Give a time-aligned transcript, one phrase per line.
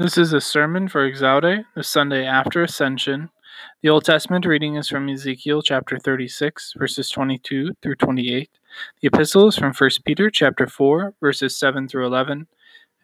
[0.00, 3.30] This is a sermon for Exaudi, the Sunday after Ascension.
[3.82, 8.48] The Old Testament reading is from Ezekiel chapter 36, verses 22 through 28.
[9.00, 12.46] The epistle is from 1 Peter chapter 4, verses 7 through 11.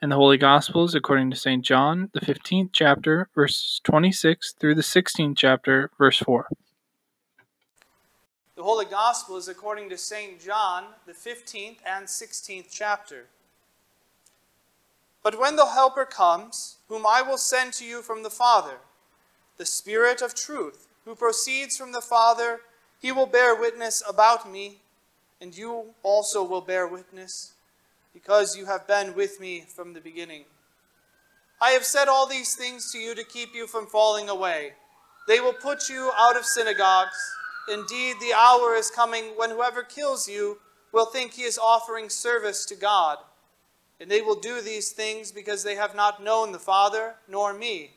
[0.01, 1.65] And the Holy Gospel is according to St.
[1.65, 6.47] John, the 15th chapter, verses 26 through the 16th chapter, verse 4.
[8.55, 10.41] The Holy Gospel is according to St.
[10.41, 13.27] John, the 15th and 16th chapter.
[15.25, 18.79] But when the Helper comes, whom I will send to you from the Father,
[19.57, 22.61] the Spirit of truth, who proceeds from the Father,
[23.01, 24.79] he will bear witness about me,
[25.41, 27.53] and you also will bear witness,
[28.13, 30.45] because you have been with me from the beginning.
[31.61, 34.73] I have said all these things to you to keep you from falling away.
[35.27, 37.17] They will put you out of synagogues.
[37.69, 40.59] Indeed, the hour is coming when whoever kills you
[40.93, 43.19] will think he is offering service to God.
[44.01, 47.93] And they will do these things because they have not known the Father nor me.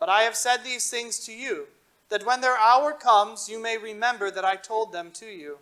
[0.00, 1.66] But I have said these things to you,
[2.08, 5.58] that when their hour comes, you may remember that I told them to you.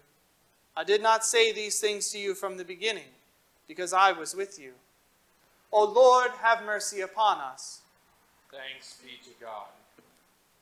[0.77, 3.11] I did not say these things to you from the beginning,
[3.67, 4.72] because I was with you.
[5.72, 7.81] O Lord, have mercy upon us.
[8.50, 9.67] Thanks be to God.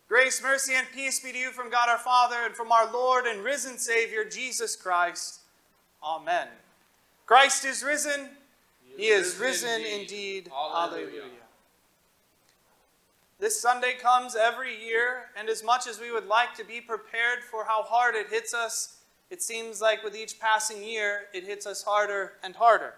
[0.08, 3.27] Grace, mercy, and peace be to you from God our Father and from our Lord
[3.27, 5.41] and risen Savior, Jesus Christ.
[6.02, 6.48] Amen.
[7.27, 8.28] Christ is risen.
[8.97, 10.50] He is risen indeed.
[10.53, 11.23] Hallelujah.
[13.41, 17.42] This Sunday comes every year, and as much as we would like to be prepared
[17.50, 21.67] for how hard it hits us, it seems like with each passing year, it hits
[21.67, 22.95] us harder and harder.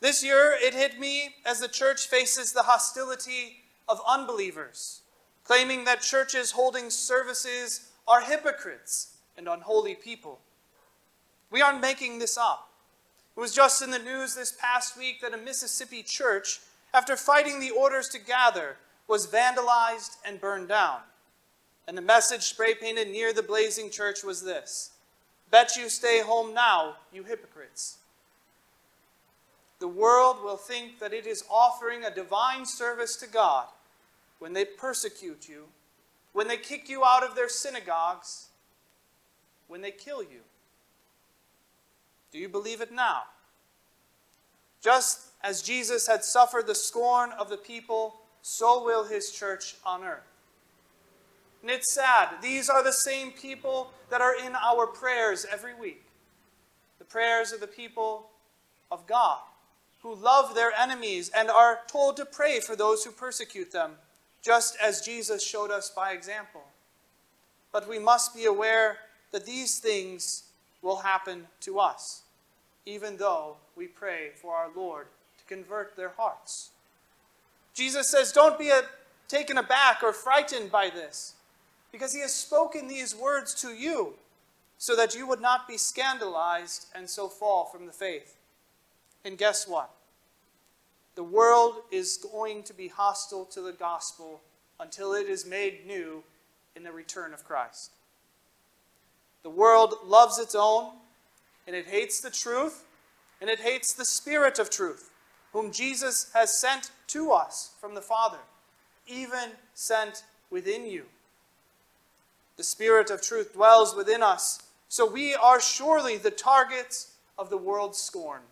[0.00, 5.02] This year, it hit me as the church faces the hostility of unbelievers,
[5.44, 10.40] claiming that churches holding services are hypocrites and unholy people.
[11.50, 12.73] We aren't making this up.
[13.36, 16.60] It was just in the news this past week that a Mississippi church,
[16.92, 18.76] after fighting the orders to gather,
[19.08, 21.00] was vandalized and burned down.
[21.86, 24.92] And the message spray painted near the blazing church was this
[25.50, 27.98] Bet you stay home now, you hypocrites.
[29.80, 33.66] The world will think that it is offering a divine service to God
[34.38, 35.64] when they persecute you,
[36.32, 38.48] when they kick you out of their synagogues,
[39.68, 40.40] when they kill you.
[42.34, 43.22] Do you believe it now?
[44.82, 50.02] Just as Jesus had suffered the scorn of the people, so will his church on
[50.02, 50.26] earth.
[51.62, 52.30] And it's sad.
[52.42, 56.02] These are the same people that are in our prayers every week.
[56.98, 58.26] The prayers of the people
[58.90, 59.38] of God,
[60.02, 63.92] who love their enemies and are told to pray for those who persecute them,
[64.42, 66.64] just as Jesus showed us by example.
[67.70, 68.96] But we must be aware
[69.30, 70.42] that these things
[70.82, 72.23] will happen to us
[72.86, 75.06] even though we pray for our Lord
[75.38, 76.70] to convert their hearts.
[77.74, 78.70] Jesus says, Don't be
[79.28, 81.34] taken aback or frightened by this,
[81.92, 84.14] because he has spoken these words to you,
[84.78, 88.36] so that you would not be scandalized and so fall from the faith.
[89.24, 89.90] And guess what?
[91.14, 94.40] The world is going to be hostile to the gospel
[94.80, 96.22] until it is made new
[96.74, 97.92] in the return of Christ.
[99.42, 100.90] The world loves its own
[101.66, 102.84] and it hates the truth,
[103.40, 105.10] and it hates the Spirit of truth,
[105.52, 108.38] whom Jesus has sent to us from the Father,
[109.06, 111.04] even sent within you.
[112.56, 117.58] The Spirit of truth dwells within us, so we are surely the targets of the
[117.58, 118.42] world's scorn.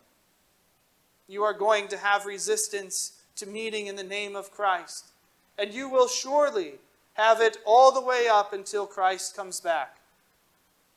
[1.27, 5.05] You are going to have resistance to meeting in the name of Christ,
[5.57, 6.73] and you will surely
[7.13, 9.97] have it all the way up until Christ comes back.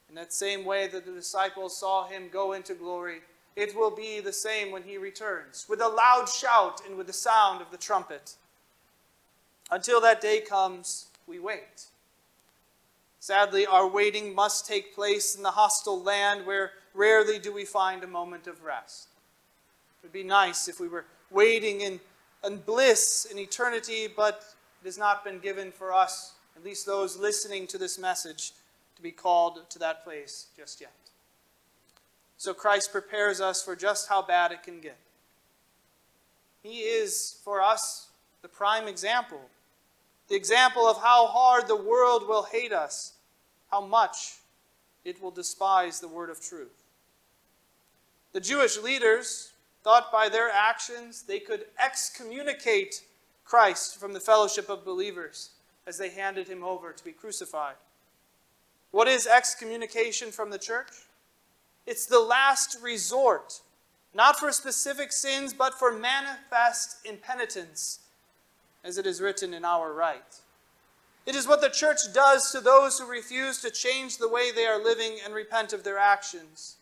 [0.08, 3.20] In that same way that the disciples saw him go into glory,
[3.56, 7.12] it will be the same when he returns, with a loud shout and with the
[7.12, 8.34] sound of the trumpet.
[9.70, 11.86] Until that day comes, we wait.
[13.18, 18.04] Sadly, our waiting must take place in the hostile land where rarely do we find
[18.04, 19.08] a moment of rest.
[20.00, 21.98] It would be nice if we were waiting in,
[22.44, 24.44] in bliss in eternity, but
[24.82, 28.52] it has not been given for us, at least those listening to this message,
[28.96, 30.92] to be called to that place just yet.
[32.36, 34.98] So Christ prepares us for just how bad it can get.
[36.62, 38.08] He is, for us,
[38.42, 39.40] the prime example.
[40.28, 43.12] The example of how hard the world will hate us,
[43.70, 44.38] how much
[45.04, 46.82] it will despise the word of truth.
[48.32, 49.52] The Jewish leaders
[49.84, 53.04] thought by their actions they could excommunicate
[53.44, 55.50] Christ from the fellowship of believers
[55.86, 57.76] as they handed him over to be crucified.
[58.96, 60.88] What is excommunication from the church?
[61.84, 63.60] It's the last resort,
[64.14, 67.98] not for specific sins, but for manifest impenitence,
[68.82, 70.40] as it is written in our rite.
[71.26, 74.64] It is what the church does to those who refuse to change the way they
[74.64, 76.76] are living and repent of their actions.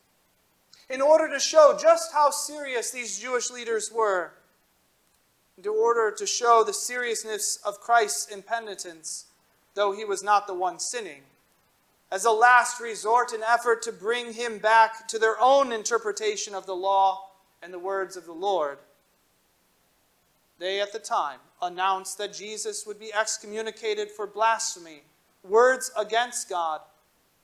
[0.88, 4.30] In order to show just how serious these Jewish leaders were,
[5.58, 9.24] in order to show the seriousness of Christ's impenitence,
[9.74, 11.22] though he was not the one sinning,
[12.14, 16.64] as a last resort and effort to bring him back to their own interpretation of
[16.64, 17.30] the law
[17.60, 18.78] and the words of the Lord.
[20.60, 25.02] They at the time announced that Jesus would be excommunicated for blasphemy,
[25.42, 26.82] words against God,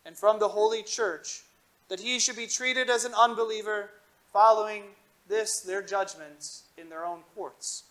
[0.07, 1.43] and from the Holy Church,
[1.89, 3.91] that he should be treated as an unbeliever,
[4.33, 4.85] following
[5.27, 7.83] this their judgments in their own courts.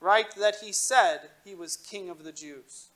[0.00, 2.88] Right that he said he was king of the Jews.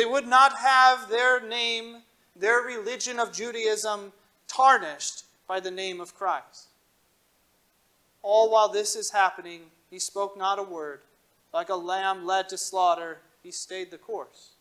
[0.00, 1.96] They would not have their name,
[2.34, 4.14] their religion of Judaism,
[4.48, 6.68] tarnished by the name of Christ.
[8.22, 9.60] All while this is happening,
[9.90, 11.00] he spoke not a word.
[11.52, 14.52] Like a lamb led to slaughter, he stayed the course.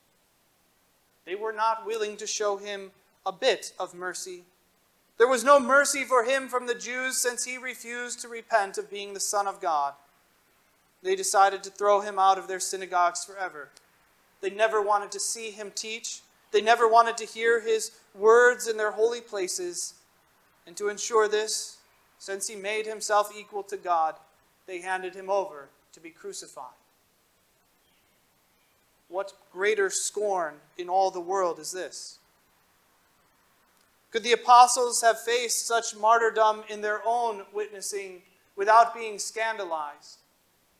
[1.23, 2.91] They were not willing to show him
[3.25, 4.43] a bit of mercy.
[5.17, 8.91] There was no mercy for him from the Jews since he refused to repent of
[8.91, 9.93] being the Son of God.
[11.01, 13.69] They decided to throw him out of their synagogues forever.
[14.41, 16.21] They never wanted to see him teach.
[16.51, 19.95] They never wanted to hear his words in their holy places.
[20.65, 21.77] And to ensure this,
[22.17, 24.15] since he made himself equal to God,
[24.67, 26.65] they handed him over to be crucified.
[29.07, 32.19] What greater scorn in all the world is this?
[34.11, 38.21] Could the apostles have faced such martyrdom in their own witnessing
[38.55, 40.19] without being scandalized,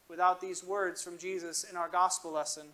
[0.08, 2.66] without these words from Jesus in our gospel lesson?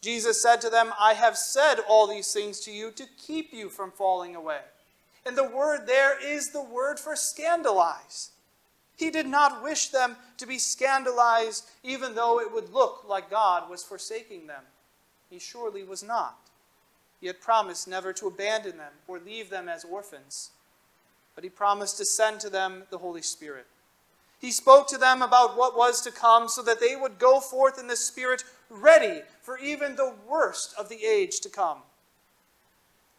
[0.00, 3.68] Jesus said to them, I have said all these things to you to keep you
[3.68, 4.60] from falling away.
[5.26, 8.30] And the word there is the word for scandalize.
[8.96, 13.68] He did not wish them to be scandalized, even though it would look like God
[13.68, 14.62] was forsaking them.
[15.28, 16.38] He surely was not.
[17.20, 20.50] He had promised never to abandon them or leave them as orphans.
[21.34, 23.66] But he promised to send to them the Holy Spirit.
[24.40, 27.78] He spoke to them about what was to come so that they would go forth
[27.78, 31.78] in the Spirit ready for even the worst of the age to come.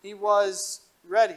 [0.01, 1.36] He was ready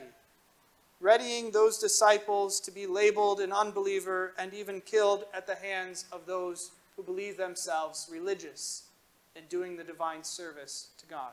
[1.04, 6.24] readying those disciples to be labeled an unbeliever and even killed at the hands of
[6.24, 8.84] those who believe themselves religious
[9.36, 11.32] in doing the divine service to God.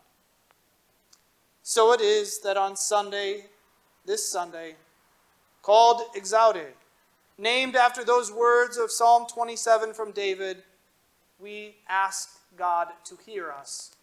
[1.64, 3.46] So it is that on Sunday,
[4.06, 4.76] this Sunday,
[5.62, 6.66] called Exaudi,
[7.38, 10.64] named after those words of Psalm 27 from David,
[11.42, 13.96] we ask God to hear us.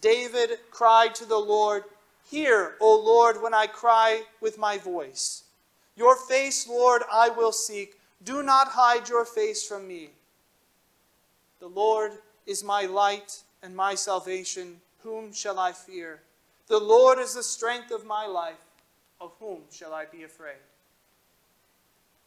[0.00, 1.84] David cried to the Lord,
[2.30, 5.44] Hear, O Lord, when I cry with my voice.
[5.96, 7.98] Your face, Lord, I will seek.
[8.22, 10.10] Do not hide your face from me.
[11.58, 12.12] The Lord
[12.46, 14.80] is my light and my salvation.
[15.02, 16.20] Whom shall I fear?
[16.68, 18.64] The Lord is the strength of my life.
[19.20, 20.62] Of whom shall I be afraid?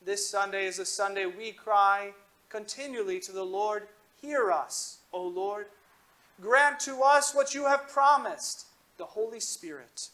[0.05, 2.11] This Sunday is a Sunday we cry
[2.49, 3.87] continually to the Lord,
[4.23, 5.65] Hear us, O Lord.
[6.41, 8.65] Grant to us what you have promised
[8.97, 10.07] the Holy Spirit.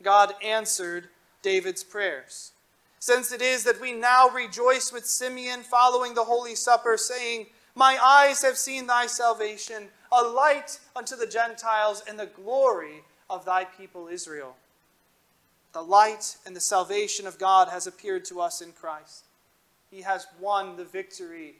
[0.00, 1.08] God answered
[1.42, 2.52] David's prayers.
[3.00, 7.98] Since it is that we now rejoice with Simeon following the Holy Supper, saying, My
[8.00, 13.64] eyes have seen thy salvation, a light unto the Gentiles and the glory of thy
[13.64, 14.54] people Israel.
[15.72, 19.24] The light and the salvation of God has appeared to us in Christ.
[19.90, 21.56] He has won the victory.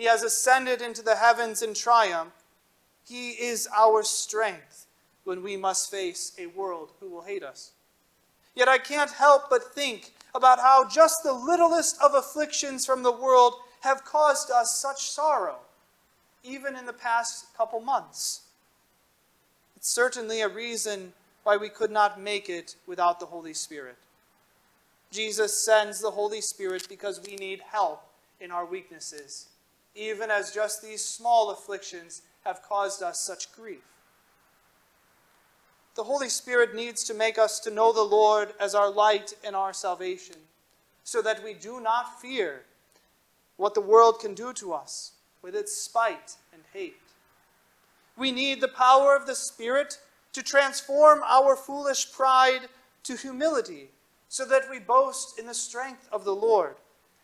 [0.00, 2.32] He has ascended into the heavens in triumph.
[3.06, 4.86] He is our strength
[5.24, 7.72] when we must face a world who will hate us.
[8.54, 13.12] Yet I can't help but think about how just the littlest of afflictions from the
[13.12, 15.58] world have caused us such sorrow,
[16.42, 18.40] even in the past couple months.
[19.76, 23.98] It's certainly a reason why we could not make it without the Holy Spirit.
[25.10, 28.02] Jesus sends the Holy Spirit because we need help
[28.40, 29.48] in our weaknesses,
[29.94, 33.82] even as just these small afflictions have caused us such grief.
[35.96, 39.56] The Holy Spirit needs to make us to know the Lord as our light and
[39.56, 40.36] our salvation,
[41.04, 42.62] so that we do not fear
[43.56, 46.96] what the world can do to us with its spite and hate.
[48.16, 49.98] We need the power of the Spirit
[50.32, 52.68] to transform our foolish pride
[53.02, 53.90] to humility,
[54.28, 56.76] so that we boast in the strength of the Lord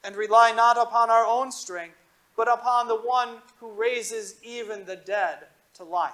[0.02, 1.96] and rely not upon our own strength,
[2.36, 5.38] but upon the one who raises even the dead
[5.74, 6.12] to life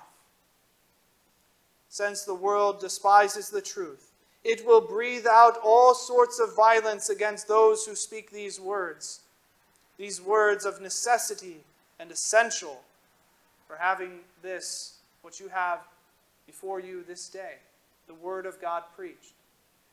[1.89, 4.13] since the world despises the truth.
[4.45, 9.21] It will breathe out all sorts of violence against those who speak these words.
[9.99, 11.59] these words of necessity
[12.01, 12.83] and essential
[13.69, 15.81] for having this, what you have
[16.47, 17.57] before you this day,
[18.07, 19.35] the Word of God preached.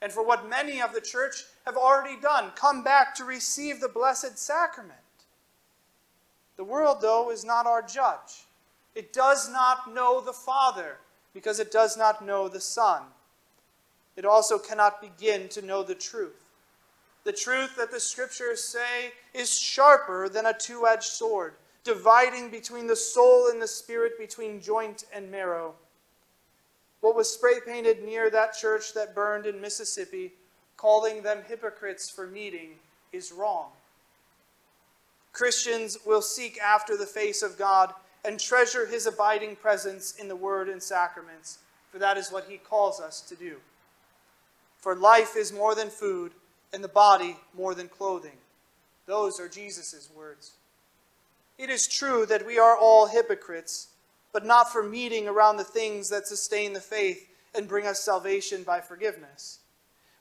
[0.01, 3.89] And for what many of the church have already done, come back to receive the
[3.89, 5.00] Blessed Sacrament.
[6.60, 8.44] The world, though, is not our judge.
[8.94, 10.98] It does not know the Father
[11.34, 13.04] because it does not know the Son.
[14.18, 16.50] It also cannot begin to know the truth.
[17.24, 21.54] The truth that the Scriptures say is sharper than a two edged sword,
[21.86, 25.75] dividing between the soul and the spirit, between joint and marrow.
[27.00, 30.34] What was spray painted near that church that burned in Mississippi,
[30.75, 32.72] calling them hypocrites for meeting,
[33.13, 33.70] is wrong.
[35.33, 37.93] Christians will seek after the face of God
[38.25, 41.59] and treasure his abiding presence in the word and sacraments,
[41.91, 43.57] for that is what he calls us to do.
[44.77, 46.33] For life is more than food,
[46.74, 48.38] and the body more than clothing.
[49.05, 50.51] Those are Jesus' words.
[51.57, 53.88] It is true that we are all hypocrites,
[54.31, 58.63] but not for meeting around the things that sustain the faith and bring us salvation
[58.63, 59.59] by forgiveness.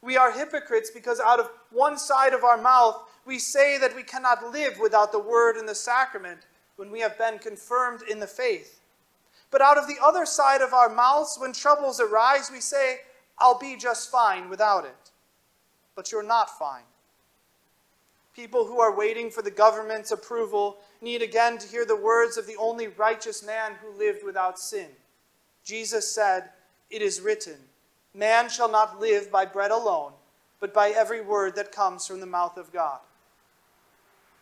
[0.01, 4.03] We are hypocrites because out of one side of our mouth we say that we
[4.03, 6.41] cannot live without the word and the sacrament
[6.77, 8.81] when we have been confirmed in the faith.
[9.51, 13.01] But out of the other side of our mouths, when troubles arise, we say,
[13.39, 15.11] I'll be just fine without it.
[15.95, 16.85] But you're not fine.
[18.35, 22.47] People who are waiting for the government's approval need again to hear the words of
[22.47, 24.89] the only righteous man who lived without sin.
[25.65, 26.45] Jesus said,
[26.89, 27.57] It is written,
[28.15, 30.13] Man shall not live by bread alone,
[30.61, 33.01] but by every word that comes from the mouth of God.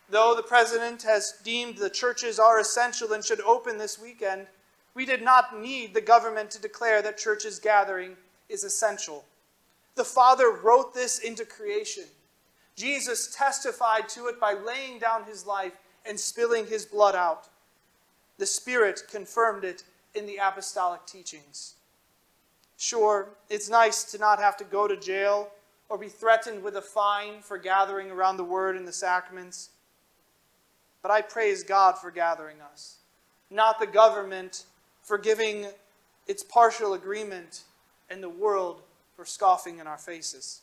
[0.09, 4.47] Though the president has deemed the churches are essential and should open this weekend,
[4.93, 8.15] we did not need the government to declare that churches gathering
[8.49, 9.25] is essential.
[9.95, 12.05] The Father wrote this into creation.
[12.75, 15.73] Jesus testified to it by laying down his life
[16.05, 17.49] and spilling his blood out.
[18.37, 19.83] The Spirit confirmed it
[20.15, 21.73] in the apostolic teachings.
[22.77, 25.49] Sure, it's nice to not have to go to jail
[25.89, 29.69] or be threatened with a fine for gathering around the Word and the sacraments.
[31.01, 32.97] But I praise God for gathering us,
[33.49, 34.65] not the government
[35.03, 35.67] for giving
[36.27, 37.61] its partial agreement,
[38.09, 38.81] and the world
[39.15, 40.61] for scoffing in our faces.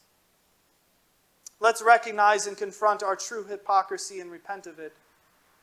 [1.60, 4.92] Let's recognize and confront our true hypocrisy and repent of it.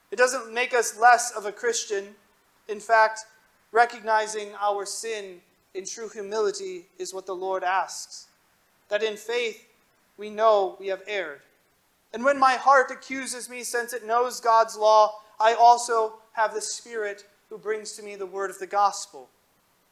[0.09, 2.15] It doesn't make us less of a Christian.
[2.67, 3.21] In fact,
[3.71, 5.41] recognizing our sin
[5.73, 8.27] in true humility is what the Lord asks.
[8.89, 9.65] That in faith
[10.17, 11.41] we know we have erred.
[12.13, 16.61] And when my heart accuses me, since it knows God's law, I also have the
[16.61, 19.29] Spirit who brings to me the word of the gospel.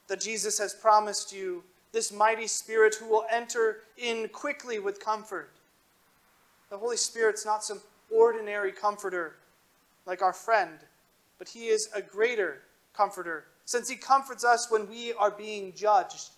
[0.07, 5.51] That Jesus has promised you this mighty Spirit who will enter in quickly with comfort.
[6.69, 9.35] The Holy Spirit's not some ordinary comforter
[10.05, 10.79] like our friend,
[11.37, 12.61] but he is a greater
[12.93, 16.29] comforter, since he comforts us when we are being judged.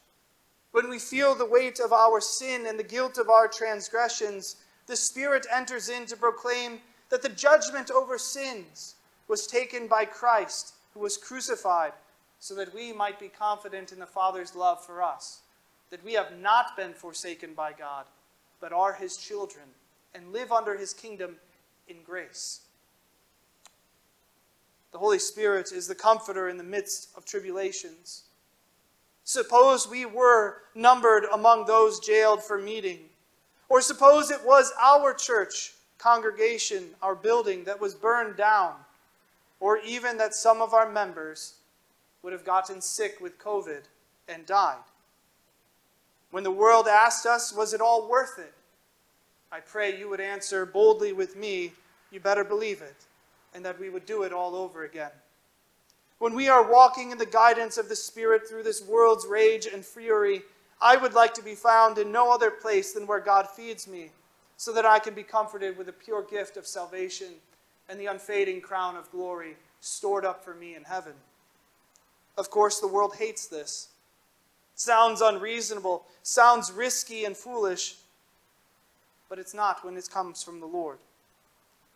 [0.72, 4.58] When we feel the weight of our sin and the guilt of our transgressions,
[4.92, 8.96] the Spirit enters in to proclaim that the judgment over sins
[9.30, 11.94] was taken by Christ, who was crucified,
[12.40, 15.44] so that we might be confident in the Father's love for us,
[15.92, 18.04] that we have not been forsaken by God,
[18.60, 19.64] but are his children,
[20.14, 21.38] and live under his kingdom
[21.88, 22.60] in grace.
[24.92, 28.24] The Holy Spirit is the comforter in the midst of tribulations.
[29.24, 33.11] Suppose we were numbered among those jailed for meeting
[33.72, 38.74] or suppose it was our church congregation, our building, that was burned down.
[39.62, 41.54] Or even that some of our members
[42.22, 43.84] would have gotten sick with COVID
[44.28, 44.84] and died.
[46.32, 48.54] When the world asked us, was it all worth it?
[49.54, 51.72] I pray you would answer boldly with me,
[52.12, 53.06] you better believe it,
[53.56, 55.12] and that we would do it all over again.
[56.20, 59.86] When we are walking in the guidance of the Spirit through this world's rage and
[59.86, 60.42] fury,
[60.82, 64.10] I would like to be found in no other place than where God feeds me,
[64.58, 67.34] so that I can be comforted with the pure gift of salvation
[67.90, 71.14] and the unfading crown of glory stored up for me in heaven.
[72.38, 73.90] Of course, the world hates this.
[74.76, 77.98] Sounds unreasonable, sounds risky and foolish,
[79.30, 80.98] but it's not when it comes from the Lord.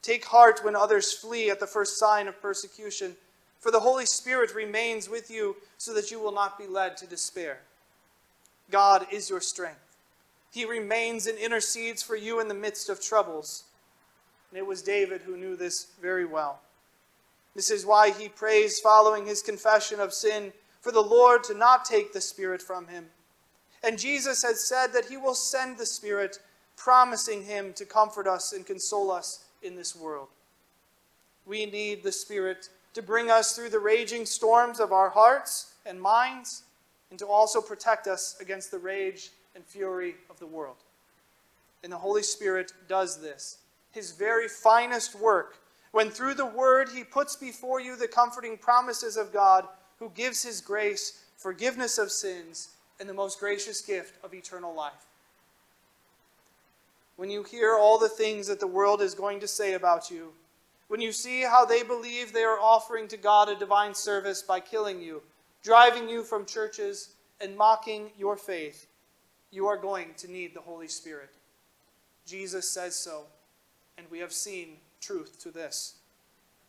[0.01, 3.15] Take heart when others flee at the first sign of persecution,
[3.59, 7.07] for the Holy Spirit remains with you so that you will not be led to
[7.07, 7.59] despair.
[8.71, 9.97] God is your strength.
[10.51, 13.65] He remains and intercedes for you in the midst of troubles.
[14.49, 16.61] And it was David who knew this very well.
[17.55, 21.85] This is why he prays, following his confession of sin, for the Lord to not
[21.85, 23.07] take the Spirit from him.
[23.83, 26.39] And Jesus has said that he will send the Spirit,
[26.75, 30.27] promising him to comfort us and console us in this world.
[31.45, 36.01] We need the Spirit to bring us through the raging storms of our hearts and
[36.01, 36.63] minds,
[37.09, 40.77] and to also protect us against the rage and fury of the world.
[41.83, 43.59] And the Holy Spirit does this,
[43.91, 45.57] his very finest work,
[45.91, 49.65] when through the Word he puts before you the comforting promises of God,
[49.99, 52.69] who gives his grace, forgiveness of sins,
[52.99, 55.05] and the most gracious gift of eternal life.
[57.17, 60.33] When you hear all the things that the world is going to say about you,
[60.87, 64.59] when you see how they believe they are offering to God a divine service by
[64.59, 65.21] killing you,
[65.65, 68.85] driving you from churches, and mocking your faith,
[69.51, 71.31] you are going to need the Holy Spirit.
[72.25, 73.23] Jesus says so,
[73.97, 75.95] and we have seen truth to this.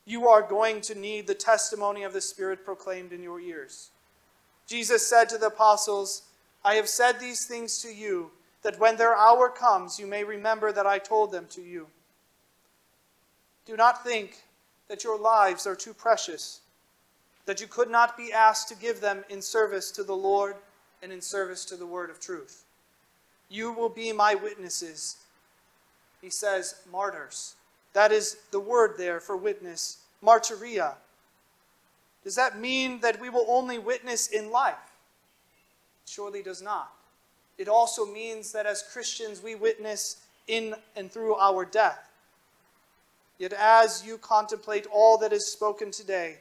[0.06, 3.90] You are going to need the testimony of the Spirit proclaimed in your ears.
[4.66, 6.22] Jesus said to the apostles,
[6.64, 8.30] I have said these things to you,
[8.62, 11.86] that when their hour comes, you may remember that I told them to you.
[13.66, 14.38] Do not think
[14.88, 16.62] that your lives are too precious,
[17.46, 20.56] that you could not be asked to give them in service to the Lord
[21.02, 22.64] and in service to the word of truth.
[23.48, 25.16] You will be my witnesses.
[26.20, 27.54] He says, martyrs.
[27.92, 30.94] That is the word there for witness, martyria.
[32.24, 34.74] Does that mean that we will only witness in life?
[36.04, 36.92] Surely does not.
[37.56, 40.16] It also means that as Christians we witness
[40.48, 42.10] in and through our death.
[43.38, 46.38] Yet as you contemplate all that is spoken today,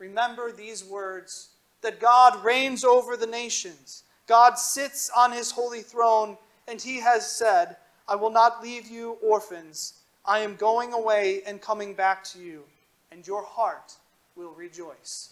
[0.00, 1.50] remember these words
[1.82, 4.02] that God reigns over the nations.
[4.26, 7.76] God sits on his holy throne, and he has said,
[8.08, 9.94] I will not leave you orphans.
[10.24, 12.64] I am going away and coming back to you,
[13.12, 13.94] and your heart
[14.34, 15.30] will rejoice.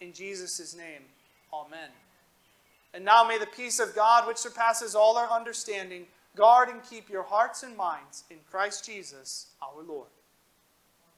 [0.00, 1.02] In Jesus' name,
[1.52, 1.90] amen.
[2.94, 6.06] And now may the peace of God, which surpasses all our understanding,
[6.36, 10.08] guard and keep your hearts and minds in Christ Jesus our Lord.